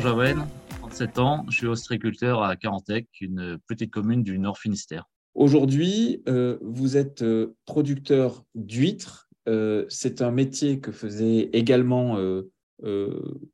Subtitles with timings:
[0.00, 0.46] Javen,
[0.78, 5.06] 37 ans, je suis ostréiculteur à Carantec, une petite commune du Nord Finistère.
[5.34, 9.28] Aujourd'hui, euh, vous êtes euh, producteur d'huîtres.
[9.48, 12.16] Euh, c'est un métier que faisait également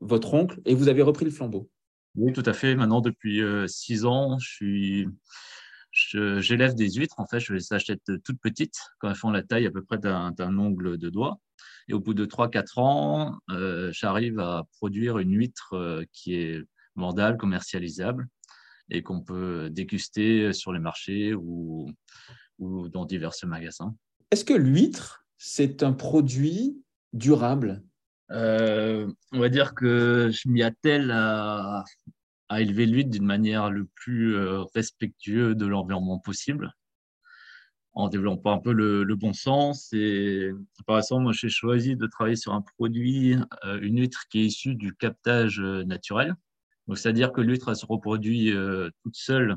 [0.01, 1.71] votre oncle et vous avez repris le flambeau.
[2.15, 2.74] Oui, tout à fait.
[2.74, 5.09] Maintenant, depuis six ans, je suis
[5.95, 7.19] j'élève des huîtres.
[7.19, 9.98] En fait, je les achète toutes petites, quand elles font la taille à peu près
[9.98, 11.39] d'un ongle de doigt.
[11.89, 16.62] Et au bout de 3-4 ans, euh, j'arrive à produire une huître euh, qui est
[16.97, 18.27] mandale, commercialisable
[18.91, 21.91] et qu'on peut déguster sur les marchés ou,
[22.59, 23.95] ou dans divers magasins.
[24.30, 27.83] Est-ce que l'huître, c'est un produit durable?
[28.30, 31.85] Euh, On va dire que je m'y attelle à,
[32.55, 34.37] à élever l'huître d'une manière le plus
[34.74, 36.73] respectueuse de l'environnement possible
[37.95, 39.93] en développant un peu le, bon sens.
[39.93, 40.51] Et
[40.87, 44.46] par exemple, moi, j'ai choisi de travailler sur un produit, euh, une huître qui est
[44.46, 46.35] issue du captage euh, naturel.
[46.95, 49.57] C'est-à-dire que l'huître, se reproduit euh, toute seule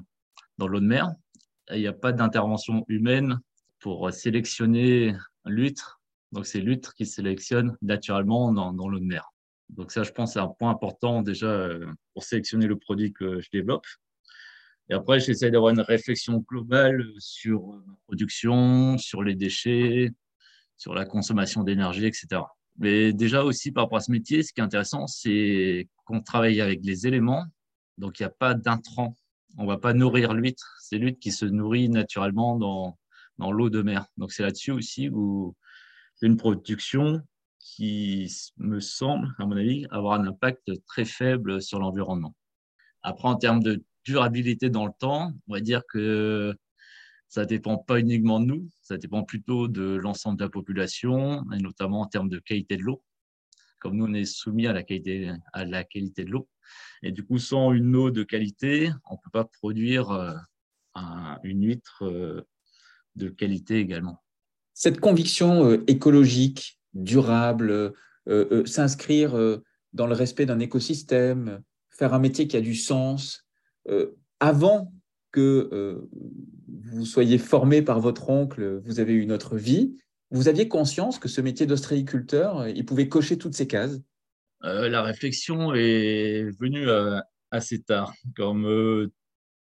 [0.58, 1.12] dans l'eau de mer.
[1.72, 3.40] Il n'y a pas d'intervention humaine
[3.80, 6.00] pour sélectionner l'huître.
[6.32, 9.34] Donc, c'est l'huître qui sélectionne naturellement dans l'eau de mer.
[9.70, 11.70] Donc, ça, je pense, c'est un point important déjà
[12.14, 13.86] pour sélectionner le produit que je développe.
[14.90, 20.12] Et après, j'essaie d'avoir une réflexion globale sur ma production, sur les déchets,
[20.78, 22.42] sur la consommation d'énergie, etc.
[22.78, 26.62] Mais déjà aussi par rapport à ce métier, ce qui est intéressant, c'est qu'on travaille
[26.62, 27.46] avec les éléments.
[27.98, 29.16] Donc, il n'y a pas d'intrant.
[29.58, 30.78] On ne va pas nourrir l'huître.
[30.80, 32.98] C'est l'huître qui se nourrit naturellement dans,
[33.40, 34.06] dans l'eau de mer.
[34.16, 35.56] Donc, c'est là-dessus aussi où
[36.22, 37.22] une production
[37.76, 42.36] qui me semble, à mon avis, avoir un impact très faible sur l'environnement.
[43.04, 46.56] Après, en termes de durabilité dans le temps, on va dire que
[47.28, 51.44] ça ne dépend pas uniquement de nous, ça dépend plutôt de l'ensemble de la population,
[51.52, 53.04] et notamment en termes de qualité de l'eau.
[53.80, 56.50] Comme nous, on est soumis à la qualité, à la qualité de l'eau.
[57.04, 60.34] Et du coup, sans une eau de qualité, on ne peut pas produire euh,
[61.44, 62.48] une huître euh,
[63.16, 64.24] de qualité également.
[64.74, 67.94] Cette conviction euh, écologique, durable,
[68.66, 69.60] s'inscrire
[69.94, 73.46] dans le respect d'un écosystème, faire un métier qui a du sens,
[73.90, 74.94] euh, avant
[75.32, 76.10] que euh,
[76.84, 79.98] vous soyez formé par votre oncle, vous avez eu une autre vie.
[80.32, 84.00] Vous aviez conscience que ce métier d'ostréiculteur, il pouvait cocher toutes ces cases?
[84.64, 86.88] Euh, La réflexion est venue
[87.52, 88.14] assez tard.
[88.36, 89.10] Comme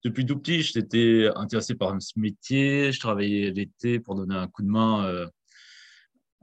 [0.05, 2.93] depuis tout petit, j'étais intéressé par ce métier.
[2.93, 5.29] Je travaillais l'été pour donner un coup de main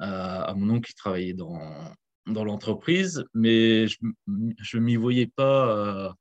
[0.01, 1.59] à, mon oncle qui travaillait dans,
[2.27, 3.97] dans l'entreprise, mais je
[4.77, 6.15] ne m'y voyais pas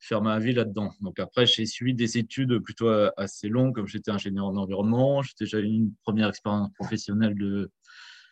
[0.00, 0.92] faire ma vie là-dedans.
[1.00, 5.22] Donc après, j'ai suivi des études plutôt euh, assez longues, comme j'étais ingénieur en environnement.
[5.22, 7.70] J'ai eu une première expérience professionnelle de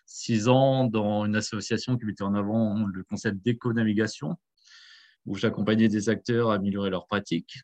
[0.07, 4.37] six ans dans une association qui mettait en avant le concept d'éco-navigation,
[5.27, 7.61] où j'accompagnais des acteurs à améliorer leurs pratiques.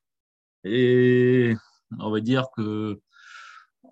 [0.65, 1.55] Et
[1.99, 3.01] on va dire que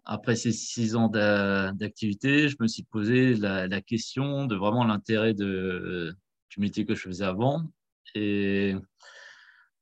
[0.09, 6.15] après ces six ans d'activité, je me suis posé la, question de vraiment l'intérêt du
[6.57, 7.71] métier que je faisais avant.
[8.15, 8.75] Et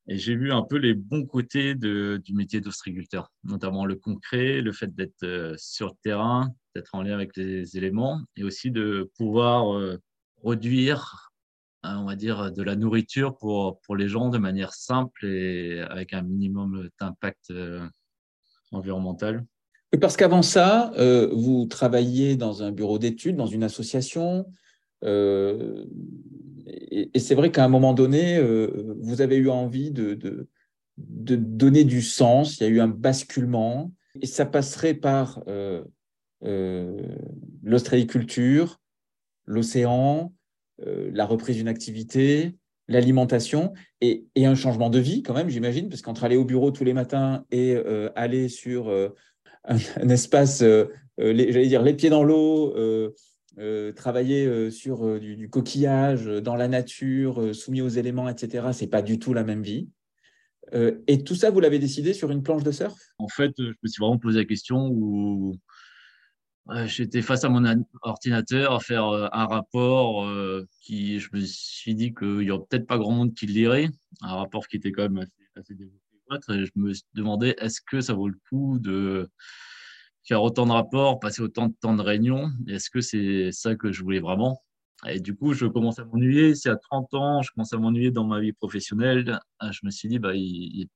[0.09, 4.93] j'ai vu un peu les bons côtés du métier d'ostriculteur, notamment le concret, le fait
[4.93, 9.77] d'être euh, sur le terrain, d'être en lien avec les éléments, et aussi de pouvoir
[9.77, 9.97] euh,
[10.37, 11.31] produire,
[11.85, 16.13] hein, on va dire, de la nourriture pour, les gens de manière simple et avec
[16.13, 17.89] un minimum d'impact euh,
[18.73, 19.45] environnemental.
[20.01, 20.93] Parce qu'avant ça,
[21.33, 24.47] vous travailliez dans un bureau d'études, dans une association,
[26.67, 30.49] et, c'est vrai qu'à un moment donné, euh, vous avez eu envie de,
[30.97, 35.85] donner du sens, il y a eu un basculement, et ça passerait par euh,
[36.45, 36.97] euh,
[37.63, 38.81] l'ostréiculture,
[39.45, 40.33] l'océan,
[40.79, 42.55] la reprise d'une activité,
[42.89, 43.73] l'alimentation
[44.03, 46.93] et, un changement de vie quand même, j'imagine, parce qu'entre aller au bureau tous les
[46.93, 47.77] matins et
[48.15, 48.91] aller sur
[49.67, 50.63] un, un, espace,
[51.19, 52.75] j'allais dire les pieds dans l'eau,
[53.59, 58.87] euh, travailler euh, sur euh, du, coquillage, dans la nature, soumis aux éléments, etc., c'est
[58.87, 59.89] pas du tout la même vie.
[60.73, 62.99] et tout ça, vous l'avez décidé sur une planche de surf?
[63.19, 65.57] En fait, je me suis vraiment posé la question où
[66.87, 67.65] j'étais face à mon
[68.03, 70.29] ordinateur à faire un rapport
[70.81, 73.89] qui, je me suis dit qu'il n'y aurait peut-être pas grand monde qui le lirait,
[74.23, 75.75] un rapport qui était quand même assez, assez.
[76.51, 79.29] Et je me demandais, est-ce que ça vaut le coup de
[80.27, 82.51] faire autant de rapports, passer autant de temps de réunions.
[82.69, 84.63] Est-ce que c'est ça que je voulais vraiment?
[85.07, 86.55] Et du coup, je commence à m'ennuyer.
[86.55, 89.39] C'est à 30 ans, je commence à m'ennuyer dans ma vie professionnelle.
[89.61, 90.89] Ah, je me suis dit, bah, il, est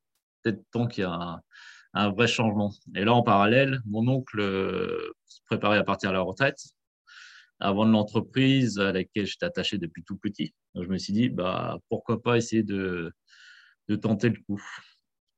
[0.43, 1.11] peut-être temps qu'il y ait
[1.95, 2.73] un, vrai changement.
[2.95, 6.59] Et là, en parallèle, mon oncle euh, se préparait à partir à la retraite
[7.61, 10.55] avant de l'entreprise à laquelle j'étais attaché depuis tout petit.
[10.75, 13.13] Je me suis dit, bah, pourquoi pas essayer de
[14.01, 14.63] tenter le coup.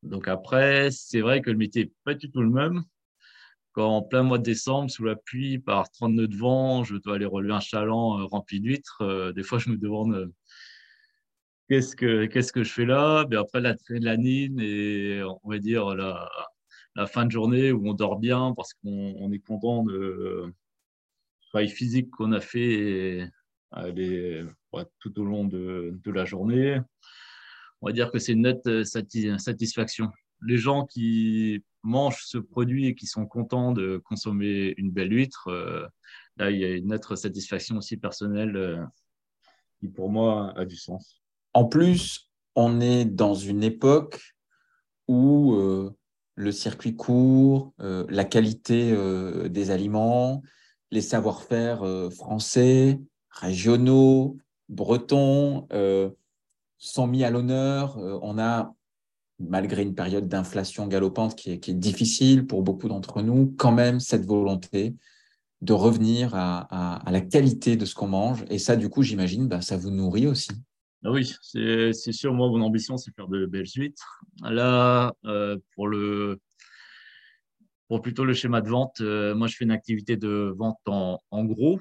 [0.02, 2.82] Donc après, c'est vrai que le métier n'est pas du tout le même.
[3.72, 6.96] Quand en plein mois de décembre, sous la pluie, par 30 nœuds de vent, je
[6.96, 10.26] dois aller relever un chaland euh, rempli d'huîtres, euh, des fois je me demande euh,
[11.68, 13.26] qu'est-ce que, qu'est-ce que je fais là?
[13.30, 16.28] Mais après l'adrénaline et on va dire la,
[17.06, 20.52] fin de journée où on dort bien parce qu'on est content de
[21.48, 23.30] travail physique qu'on a fait
[25.00, 26.78] tout au long de, la journée.
[27.82, 30.10] On va dire que c'est une nette satisfaction.
[30.40, 35.48] Les gens qui mangent ce produit et qui sont contents de consommer une belle huître,
[35.48, 35.86] euh,
[36.36, 38.82] là, il y a une nette satisfaction aussi personnelle euh,
[39.78, 41.20] qui, pour moi, a du sens.
[41.52, 44.20] En plus, on est dans une époque
[45.08, 45.90] où euh,
[46.36, 48.96] le circuit court, la qualité
[49.50, 50.42] des aliments,
[50.92, 53.00] les savoir-faire euh, français,
[53.30, 54.36] régionaux,
[54.68, 56.10] bretons euh,
[56.88, 57.98] sont mis à l'honneur.
[57.98, 58.74] Euh, on a,
[59.38, 64.26] malgré une période d'inflation galopante qui est, difficile pour beaucoup d'entre nous, quand même cette
[64.26, 64.94] volonté
[65.60, 68.44] de revenir à, la qualité de ce qu'on mange.
[68.50, 70.50] Et ça, du coup, j'imagine, bah, ça vous nourrit aussi.
[71.04, 72.34] Ah oui, c'est sûr.
[72.34, 74.24] Moi, mon ambition, c'est faire de belles huîtres.
[74.42, 75.12] Là,
[75.76, 76.40] pour le,
[77.92, 81.44] pour plutôt le schéma de vente, euh, moi, je fais une activité de vente en,
[81.44, 81.78] gros.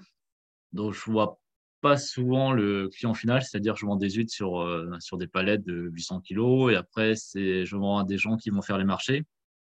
[0.73, 1.39] Donc, je vois
[1.81, 5.65] pas souvent le client final, c'est-à-dire je vends des huîtres sur, euh, sur des palettes
[5.65, 8.85] de 800 kg et après, c'est, je vends à des gens qui vont faire les
[8.85, 9.25] marchés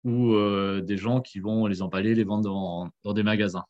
[0.04, 3.64] ou euh, des gens qui vont les emballer, les vendre dans, des magasins.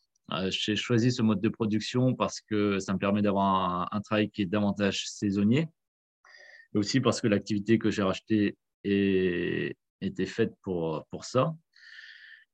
[0.49, 4.41] j'ai choisi ce mode de production parce que ça me permet d'avoir un, travail qui
[4.41, 5.67] est davantage saisonnier,
[6.73, 11.53] et aussi parce que l'activité que j'ai rachetée était faite pour, pour ça.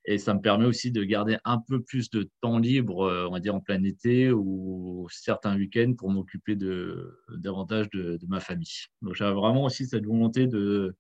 [0.10, 3.34] Et ça me permet aussi de garder un peu plus de temps libre, euh, on
[3.34, 8.86] va dire en plein été ou certains week-ends pour m'occuper de, davantage de, ma famille.
[9.02, 10.96] Donc j'avais vraiment aussi cette volonté de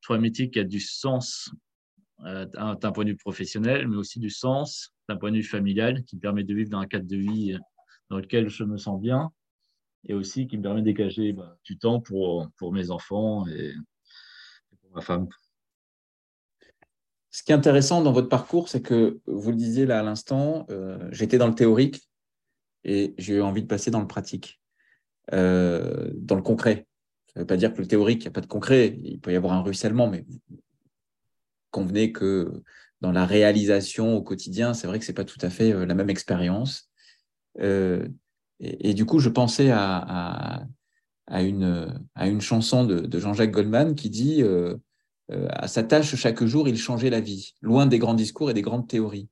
[0.00, 1.50] trouver un métier qui a du sens
[2.24, 6.02] euh, d'un point de vue professionnel, mais aussi du sens d'un point de vue familial,
[6.04, 7.58] qui me permet de vivre dans un cadre de vie
[8.08, 9.30] dans lequel je me sens bien
[10.08, 13.74] et aussi qui me permet de dégager bah, du temps pour, pour mes enfants et
[14.80, 15.28] pour ma femme.
[17.36, 20.64] Ce qui est intéressant dans votre parcours, c'est que vous le disiez là à l'instant,
[20.70, 22.00] euh, j'étais dans le théorique
[22.82, 24.58] et j'ai eu envie de passer dans le pratique,
[25.34, 26.86] euh, dans le concret.
[27.26, 29.20] Ça ne veut pas dire que le théorique, il n'y a pas de concret, il
[29.20, 30.24] peut y avoir un ruissellement, mais
[31.72, 32.62] convenez que
[33.02, 35.84] dans la réalisation au quotidien, c'est vrai que ce n'est pas tout à fait euh,
[35.84, 36.90] la même expérience.
[37.60, 40.66] Et, du coup, je pensais à,
[41.28, 44.42] une, à une, chanson de, Jean-Jacques Goldman qui dit
[45.28, 48.62] à sa tâche chaque jour, il changeait la vie, loin des grands discours et des
[48.62, 49.28] grandes théories.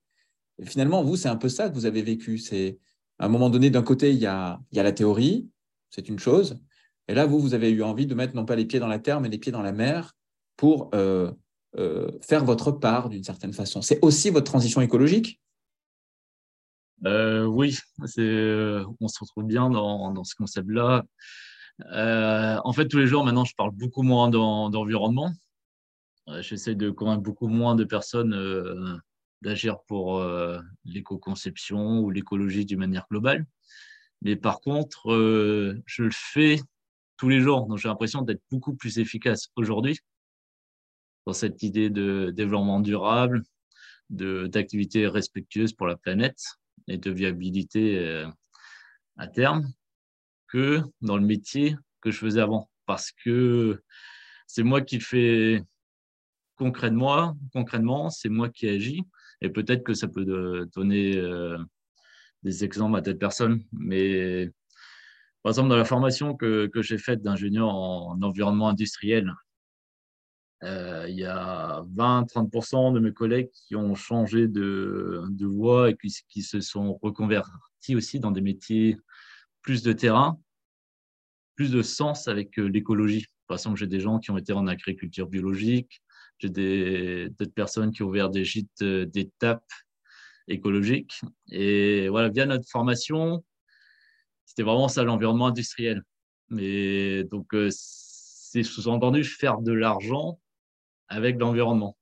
[0.63, 2.39] Finalement, vous, c'est un peu ça que vous avez vécu.
[2.39, 2.79] C'est
[3.19, 5.49] à un moment donné, d'un côté, il y a, la théorie,
[5.91, 6.61] c'est une chose.
[7.09, 8.99] Et là, vous, vous avez eu envie de mettre non pas les pieds dans la
[8.99, 10.15] terre, mais les pieds dans la mer
[10.57, 11.33] pour euh,
[11.77, 13.83] euh, faire votre part d'une certaine façon.
[13.83, 15.41] C'est aussi votre transition écologique?
[17.03, 21.05] Oui, on se retrouve bien dans ce concept-là.
[22.65, 25.31] en fait, tous les jours, maintenant, je parle beaucoup moins d'environnement.
[26.41, 28.97] J'essaie de convaincre beaucoup moins de personnes euh,
[29.43, 33.47] d'agir pour euh, l'éco-conception ou l'écologie d'une manière globale.
[34.23, 36.61] Mais par contre, euh, je le fais
[37.19, 37.67] tous les jours.
[37.67, 39.99] Donc j'ai l'impression d'être beaucoup plus efficace aujourd'hui
[41.27, 43.43] dans cette idée de développement durable,
[44.11, 46.43] d'activité respectueuse pour la planète
[46.87, 48.27] et de viabilité
[49.17, 49.67] à terme
[50.49, 52.71] que dans le métier que je faisais avant.
[52.85, 53.83] Parce que
[54.47, 55.63] c'est moi qui fais
[56.57, 59.05] concrètement, c'est moi qui agis.
[59.41, 61.59] Et peut-être que ça peut donner euh,
[62.43, 63.63] des exemples à telle personne.
[63.73, 64.51] Mais
[65.43, 69.33] par exemple, dans la formation que, que j'ai faite d'ingénieur en, environnement industriel,
[70.63, 75.97] euh, il y a 20-30% de mes collègues qui ont changé de, de voie et
[75.97, 78.97] qui, qui, se sont reconvertis aussi dans des métiers
[79.61, 80.41] plus de terrain,
[81.57, 83.27] plus de sens avec euh, l'écologie.
[83.47, 86.03] Par exemple, j'ai des gens qui ont été en agriculture biologique,
[86.39, 86.49] j'ai
[87.31, 89.71] d'autres personnes qui ont ouvert des gîtes euh, d'étapes
[90.49, 91.21] écologiques.
[91.51, 93.45] Et voilà, via notre formation,
[94.45, 96.03] c'était vraiment ça l'environnement industriel.
[96.51, 100.39] Mais donc, euh, c'est sous-entendu faire de l'argent
[101.09, 101.97] avec l'environnement.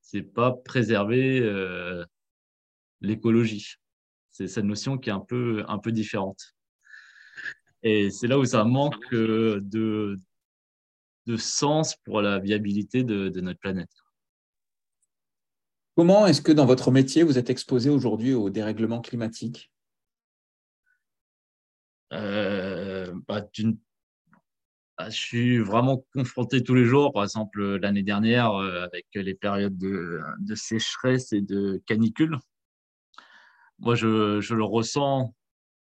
[0.00, 2.04] C'est pas préserver euh,
[3.00, 3.74] l'écologie.
[4.30, 6.54] C'est cette notion qui est un peu, un peu différente.
[7.82, 10.18] Et c'est là où ça manque de,
[11.30, 13.90] de sens pour la viabilité de, notre planète.
[15.96, 19.70] Comment est-ce que dans votre métier, vous êtes exposé aujourd'hui au dérèglement climatique?
[22.12, 23.46] Euh, bah,
[24.96, 27.12] ah, je suis vraiment confronté tous les jours.
[27.12, 30.20] Par exemple, l'année dernière, euh, avec les périodes de,
[30.54, 32.38] sécheresse et de canicule.
[33.78, 35.34] Moi, je, le ressens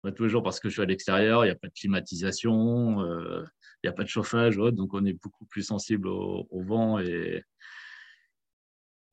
[0.08, 3.02] tous les jours parce que je suis à l'extérieur, il n'y a pas de climatisation,
[3.02, 3.44] euh,
[3.82, 7.44] il n'y a pas de chauffage, donc on est beaucoup plus sensible au, vent et,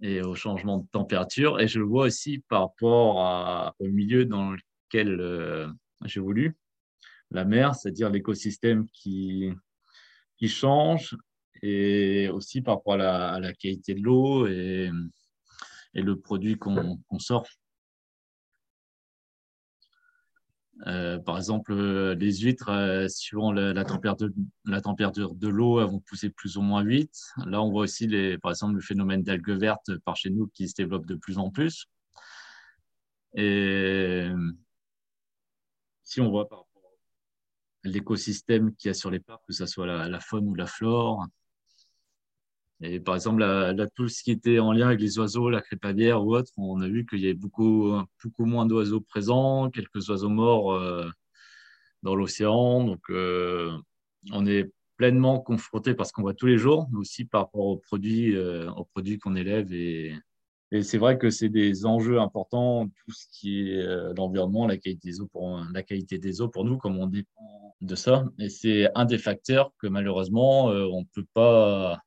[0.01, 1.59] au changement de température.
[1.59, 5.67] Et je le vois aussi par rapport au milieu dans lequel euh,
[6.05, 6.55] j'évolue,
[7.31, 9.51] la mer, c'est-à-dire l'écosystème qui,
[10.47, 11.17] change
[11.63, 14.89] et aussi par rapport à la, qualité de l'eau et,
[15.93, 17.47] le produit qu'on sort.
[20.85, 21.73] Euh, par exemple,
[22.13, 24.29] les huîtres, euh, suivant la, température,
[25.33, 27.19] de l'eau, elles vont pousser plus ou moins vite.
[27.45, 30.67] Là, on voit aussi, les, par exemple, le phénomène d'algues vertes par chez nous qui
[30.67, 31.87] se développe de plus en plus.
[33.33, 34.27] Et
[36.03, 36.67] si on voit par
[37.83, 41.25] l'écosystème qu'il y a sur les parcs, que ce soit la, faune ou la flore.
[42.81, 46.23] Et par exemple, la, tout ce qui était en lien avec les oiseaux, la crépalière
[46.23, 47.91] ou autre, on a vu qu'il y avait beaucoup,
[48.23, 51.09] beaucoup moins d'oiseaux présents, quelques oiseaux morts euh,
[52.03, 52.83] dans l'océan.
[52.83, 53.75] Donc, euh,
[54.31, 58.35] on est pleinement confronté parce qu'on voit tous les jours, aussi par rapport aux produits,
[58.35, 60.15] euh, aux produits qu'on élève et,
[60.71, 63.83] et c'est vrai que c'est des enjeux importants, tout ce qui est
[64.17, 67.75] l'environnement, la qualité des eaux pour la qualité des eaux pour nous, comme on dépend
[67.79, 68.25] de ça.
[68.37, 72.01] Et c'est un des facteurs que malheureusement on peut pas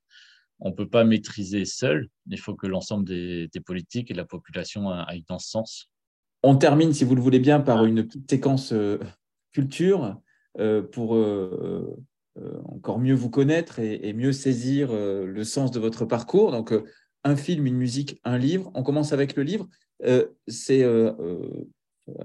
[0.61, 2.09] on peut pas maîtriser seul.
[2.29, 5.91] Il faut que l'ensemble des, politiques et de la population aillent dans ce sens.
[6.43, 8.99] On termine, si vous le voulez bien, par une petite séquence euh,
[9.53, 10.19] culture
[10.93, 11.17] pour
[12.65, 16.51] encore mieux vous connaître et, et mieux saisir le sens de votre parcours.
[16.51, 16.73] Donc
[17.25, 18.71] un film, une musique, un livre.
[18.75, 19.69] On commence avec le livre.
[20.05, 21.67] Euh, c'est euh, euh,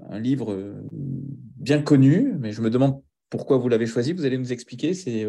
[0.08, 4.12] un livre bien connu, mais je me demande pourquoi vous l'avez choisi.
[4.12, 4.94] Vous allez nous expliquer.
[4.94, 5.26] C'est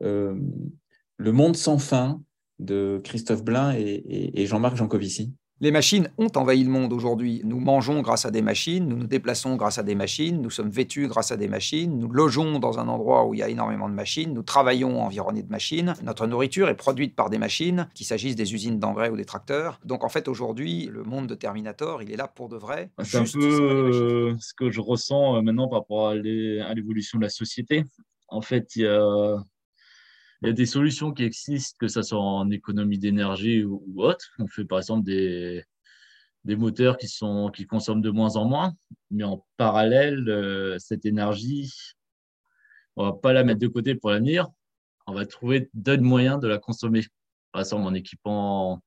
[0.00, 2.22] Le Monde sans fin
[2.58, 5.34] de Christophe Blain et, Jean-Marc Jancovici.
[5.60, 7.40] Les machines ont envahi le monde aujourd'hui.
[7.44, 10.68] Nous mangeons grâce à des machines, nous nous déplaçons grâce à des machines, nous sommes
[10.68, 13.88] vêtus grâce à des machines, nous logeons dans un endroit où il y a énormément
[13.88, 18.04] de machines, nous travaillons environnés de machines, notre nourriture est produite par des machines, qu'il
[18.04, 19.78] s'agisse des usines d'engrais ou des tracteurs.
[19.84, 22.90] Donc en fait aujourd'hui, le monde de Terminator, il est là pour de vrai.
[23.04, 27.22] C'est un peu euh, ce que je ressens euh, maintenant par rapport à l'évolution de
[27.22, 27.84] la société.
[28.28, 29.36] En fait, il y a
[30.42, 34.30] il y a des solutions qui existent, que ce soit en économie d'énergie ou, autre.
[34.38, 35.64] On fait par exemple des,
[36.44, 38.74] moteurs qui, consomment de moins en moins,
[39.10, 41.72] mais en parallèle, euh, cette énergie,
[42.96, 44.48] on ne va pas la mettre de côté pour l'avenir,
[45.06, 47.04] on va trouver d'autres moyens de la consommer.
[47.52, 48.82] Par exemple, en équipant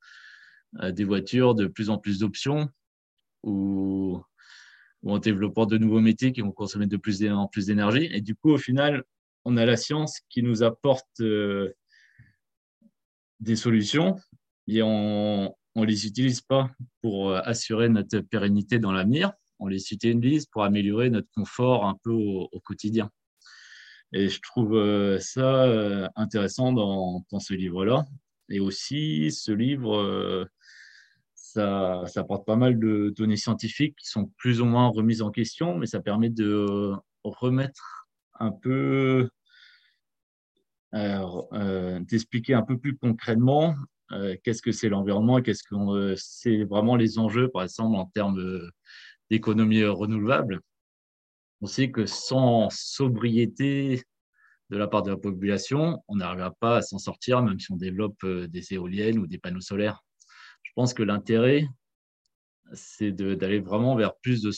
[0.82, 2.70] euh, des voitures de plus en plus d'options
[3.44, 4.22] ou,
[5.06, 8.10] en développant de nouveaux métiers qui vont consommer de plus en plus d'énergie.
[8.12, 9.04] Et du coup, au final,
[9.48, 11.74] on a la science qui nous apporte euh,
[13.39, 14.18] des solutions
[14.68, 16.70] et on ne les utilise pas
[17.01, 19.32] pour euh, assurer notre pérennité dans l'avenir.
[19.60, 23.10] On les utilise pour améliorer notre confort un peu au, quotidien.
[24.12, 28.06] Et je trouve euh, ça intéressant dans, ce livre-là.
[28.50, 30.46] Et aussi, ce livre,
[31.36, 35.32] ça, ça apporte pas mal de données scientifiques qui sont plus ou moins remises en
[35.32, 38.08] question, mais ça permet de remettre
[38.39, 39.30] un peu
[40.94, 43.75] euh, d'expliquer un peu plus concrètement
[44.13, 47.98] euh, qu'est-ce que c'est l'environnement et qu'est-ce que euh, c'est vraiment les enjeux, par exemple,
[47.98, 48.41] en termes
[49.29, 50.62] d'économie renouvelable.
[51.60, 54.03] On sait que sans sobriété
[54.70, 57.77] de la part de la population, on n'arrivera pas à s'en sortir, même si on
[57.77, 60.03] développe des éoliennes ou des panneaux solaires.
[60.63, 61.67] Je pense que l'intérêt,
[62.74, 64.51] c'est d'aller vraiment vers plus de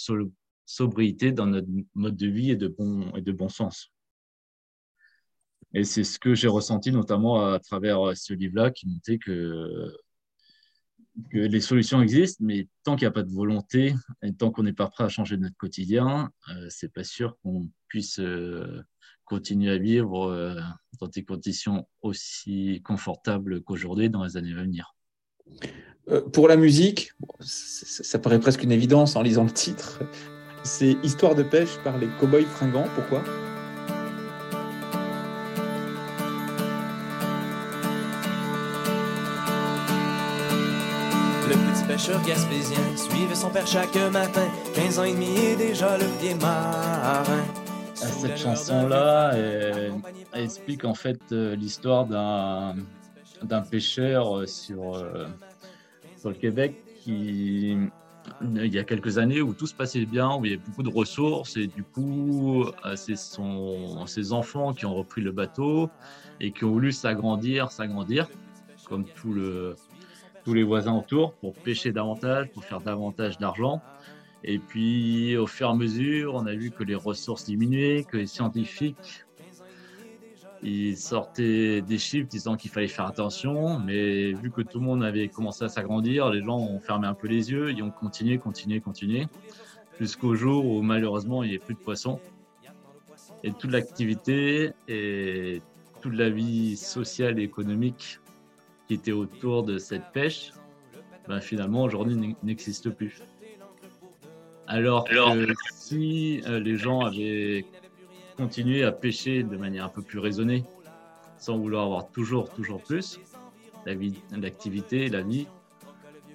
[0.66, 3.92] sobriété dans notre mode de vie et de bon, et de bon sens.
[5.74, 9.94] Et c'est ce que j'ai ressenti notamment à travers ce livre-là qui montrait que,
[11.34, 14.74] les solutions existent, mais tant qu'il n'y a pas de volonté et tant qu'on n'est
[14.74, 18.82] pas prêt à changer notre quotidien, euh, c'est pas sûr qu'on puisse euh,
[19.26, 20.56] continuer à vivre euh,
[21.00, 24.96] dans des conditions aussi confortables qu'aujourd'hui dans les années à venir.
[26.32, 27.12] Pour la musique,
[27.42, 30.00] ça paraît presque une évidence en lisant le titre.
[30.64, 32.88] C'est Histoire de pêche par les cowboys fringants.
[32.96, 33.24] Pourquoi?
[42.00, 44.48] Pêcheur gaspésien suivait son père chaque matin.
[44.74, 47.44] 15 ans et demi et déjà le pied marin.
[47.94, 49.34] Cette chanson-là
[50.34, 52.76] explique en fait euh, l'histoire d'un,
[53.44, 55.28] d'un pêcheur euh, sur, euh,
[56.18, 57.76] sur le Québec qui
[58.42, 60.84] il y a quelques années où tout se passait bien, où il y avait beaucoup
[60.84, 62.66] de ressources et du coup,
[62.96, 65.90] c'est son, ses enfants qui ont repris le bateau
[66.40, 68.28] et qui ont voulu s'agrandir, s'agrandir,
[68.88, 69.76] comme tout le,
[70.50, 73.84] tous les voisins autour, pour pêcher davantage, pour faire davantage d'argent.
[74.44, 78.18] Et puis, au fur et à mesure, on a vu que les ressources diminuaient, que
[78.18, 79.26] les scientifiques
[80.64, 85.04] ils sortaient des chiffres disant qu'il fallait faire attention, mais vu que tout le monde
[85.04, 88.40] avait commencé à s'agrandir, les gens ont fermé un peu les yeux, ils ont continué,
[88.40, 89.28] continué, continué,
[90.00, 92.20] jusqu'au jour où malheureusement il n'y avait plus de poissons.
[93.44, 95.62] Et toute l'activité et
[96.02, 98.20] toute la vie sociale et économique
[98.90, 100.52] qui était autour de cette pêche,
[101.28, 103.22] ben finalement aujourd'hui n'existe plus.
[104.66, 105.14] Alors que
[105.72, 107.66] si euh, les gens avaient
[108.36, 110.64] continuer à pêcher de manière un peu plus raisonnée,
[111.38, 113.20] sans vouloir avoir toujours, toujours plus,
[114.32, 115.46] l'activité, la vie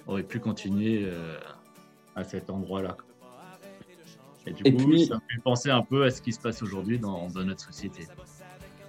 [0.07, 1.37] aurait pu continuer euh,
[2.15, 2.95] à cet endroit-là.
[4.47, 6.61] Et du coup, puis, ça me fait penser un peu à ce qui se passe
[6.61, 8.07] aujourd'hui dans, notre société.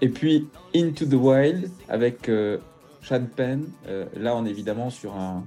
[0.01, 2.59] Et puis, Into the Wild avec euh,
[3.03, 5.45] Sean Penn, euh, là on est évidemment sur un,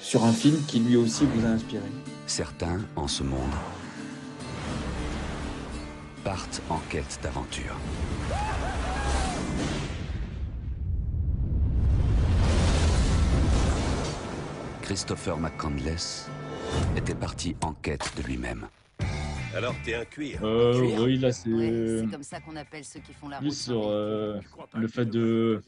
[0.00, 1.82] sur un film qui lui aussi vous a inspiré.
[2.26, 3.40] Certains en ce monde
[6.22, 7.76] partent en quête d'aventure.
[14.82, 16.28] Christopher McCandless
[16.96, 18.68] était parti en quête de lui-même.
[19.54, 20.40] Alors t'es un cuir.
[20.42, 21.50] Euh, oui, là c'est.
[21.50, 23.52] c'est comme ça qu'on appelle ceux qui font la route.
[23.52, 24.40] sur euh,
[24.74, 25.62] le fait de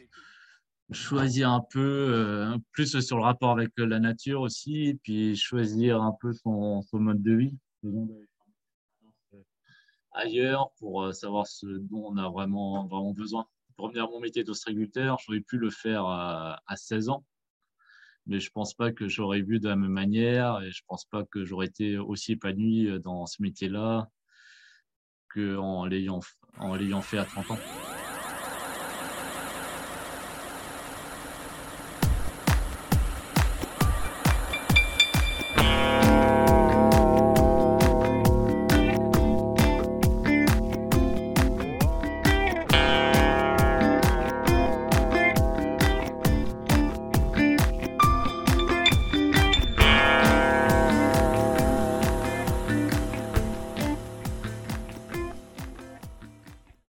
[0.92, 6.14] choisir un peu, euh, plus sur le rapport avec la nature aussi, puis choisir un
[6.20, 7.58] peu son, mode de vie
[10.12, 13.46] ailleurs pour euh, savoir ce dont on a vraiment, vraiment besoin.
[13.76, 17.24] Pour revenir à mon métier d'ostriculteur, j'aurais pu le faire à, 16 ans,
[18.24, 21.24] mais je pense pas que j'aurais vu de la même manière et je pense pas
[21.24, 24.08] que j'aurais été aussi épanoui dans ce métier-là
[25.28, 26.20] qu'en l'ayant,
[26.58, 27.58] en l'ayant fait à 30 ans.